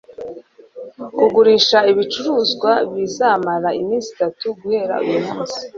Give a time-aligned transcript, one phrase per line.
[1.17, 5.61] Kugurisha ibicuruzwa bizamara iminsi itatu guhera uyu munsi